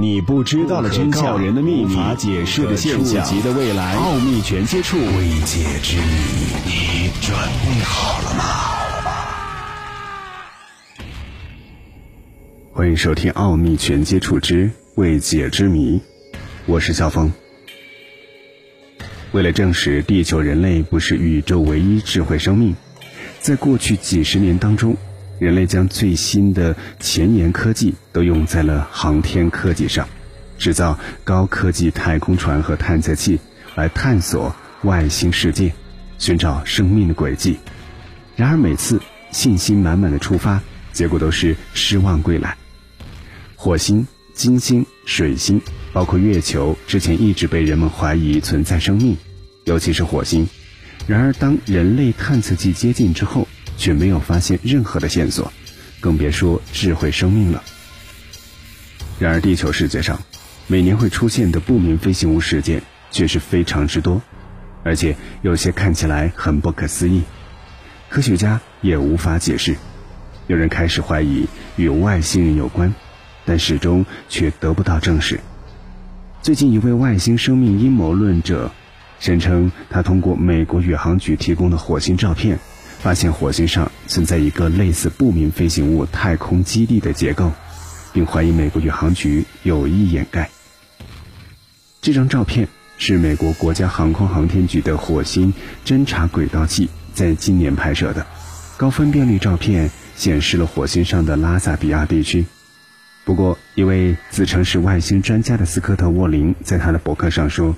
[0.00, 6.12] 你不知道的真相，人的秘密，无法解释的现象，触及的未来，奥秘全接触，未解之谜，
[6.66, 8.44] 你准备好了吗？
[12.72, 15.96] 欢迎收听《奥秘全接触之未解之谜》，
[16.66, 17.32] 我是小峰。
[19.32, 22.76] 为了证实地球人类不是宇宙唯一智慧生命，
[23.40, 24.96] 在过去几十年当中。
[25.38, 30.08] 人类将最新的前沿科技都用在了航天科技上，
[30.58, 33.38] 制造高科技太空船和探测器，
[33.74, 35.72] 来探索外星世界，
[36.18, 37.58] 寻找生命的轨迹。
[38.36, 40.60] 然而每次信心满满的出发，
[40.92, 42.56] 结果都是失望归来。
[43.54, 45.60] 火星、金星、水星，
[45.92, 49.16] 包括月球，之前一直被人们怀疑存在生命，
[49.64, 50.48] 尤其是火星。
[51.06, 55.50] 然而当人类探测器接近之后，却没有发现任何的线索，
[56.00, 57.62] 更别说智慧生命了。
[59.18, 60.20] 然而，地球世界上
[60.66, 64.20] 每年会出现的不明飞行物事件却是非常之多，
[64.84, 67.22] 而且有些看起来很不可思议，
[68.10, 69.76] 科学家也无法解释。
[70.46, 72.94] 有人开始怀疑与外星人有关，
[73.44, 75.40] 但始终却得不到证实。
[76.42, 78.72] 最近，一位外星生命阴谋论者
[79.20, 82.58] 声称，他通过美国宇航局提供的火星照片。
[82.98, 87.52] 发现火星上存在一个类似不明飞行物太空基地的结构，
[88.12, 90.50] 并怀疑美国宇航局有意掩盖。
[92.00, 98.26] 这张照片是美国国家航空航天局的火星侦察轨道器在今年拍摄的，
[98.76, 102.46] 高分辨率照片显示了火星上的拉萨比亚地区。
[103.24, 107.76] 不过，一位自称是外星专家的斯科特·沃林在他的博客上说，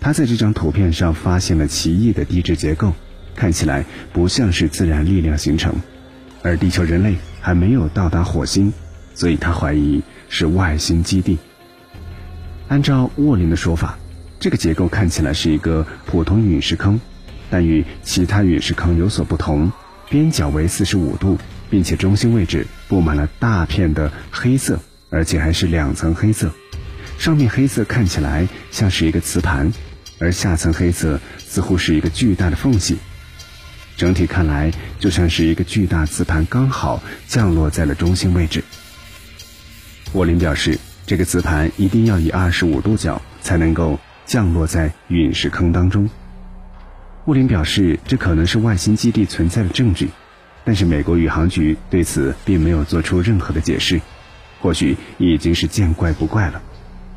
[0.00, 2.92] 他在这张图片上发现了奇异的地质结构。
[3.34, 5.74] 看起来不像是自然力量形成，
[6.42, 8.72] 而地球人类还没有到达火星，
[9.14, 11.38] 所以他怀疑是外星基地。
[12.68, 13.98] 按照沃林的说法，
[14.38, 17.00] 这个结构看起来是一个普通陨石坑，
[17.50, 19.72] 但与其他陨石坑有所不同，
[20.08, 24.78] 边角为四十五度，并且中心位置布满了大片的黑色，
[25.10, 26.52] 而且还是两层黑色，
[27.18, 29.72] 上面黑色看起来像是一个磁盘，
[30.20, 32.98] 而下层黑色似乎是一个巨大的缝隙。
[34.00, 38.64] 整体看来就像是一个巨大磁盘刚好降落在了中心位置。
[40.14, 46.08] 沃林表示，这个磁盘一定要以二十五度角才能够降落在陨石坑当中。
[47.26, 50.08] 沃林表示，这可能是外星基地存在的证据，
[50.64, 54.00] 但是美国宇航局对此并没有做出任何的解释。
[54.60, 56.62] 或许已经是见怪不怪了，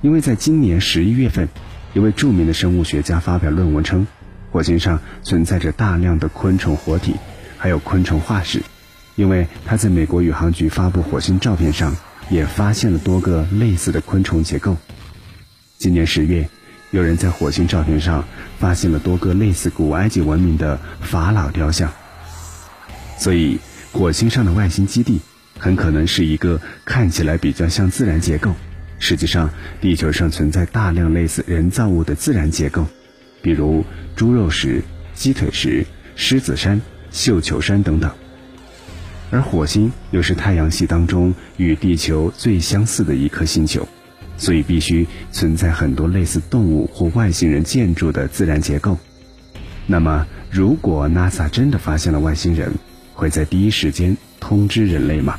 [0.01, 1.47] 因为在今年十一月份，
[1.93, 4.05] 一位著名的生物学家发表论文称。
[4.53, 7.15] 火星上存在着大量的昆虫活体，
[7.57, 8.61] 还有昆虫化石，
[9.15, 11.97] 因为他在美国宇航局发布火星照片上
[12.29, 14.77] 也发现了多个类似的昆虫结构。
[15.79, 16.47] 今年十月，
[16.91, 18.25] 有人在火星照片上
[18.59, 21.91] 发现了多个类似古埃及文明的法老雕像，
[23.17, 23.57] 所以
[23.91, 25.19] 火星上的外星基地
[25.57, 28.53] 很可能是一个看起来比较像自然结构，
[28.99, 29.49] 实际上
[29.81, 32.85] 地球上存在大量类似人造物的自然结构。
[33.43, 33.83] 比如
[34.15, 34.81] 猪肉石、
[35.13, 36.81] 鸡腿石、狮子山、
[37.11, 38.09] 绣球山等等，
[39.29, 43.85] 而火星又是太阳系当中与地球最相似的一颗星球，
[44.37, 48.97] 所以必须存在很多类似动物或外星人建筑的自然结构。
[49.87, 52.71] 那么，如果 NASA 真的发现了外星人，
[53.13, 55.37] 会在第一时间通知人类吗？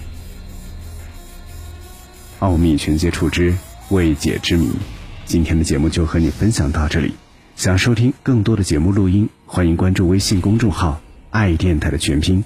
[2.41, 3.55] 奥秘全接触之
[3.89, 4.69] 未解之谜，
[5.25, 7.15] 今天的节目就和你分享到这里。
[7.57, 11.01] 想收听更多的节目录音，欢迎关注微信公众号
[11.31, 12.45] “爱电台”的全拼。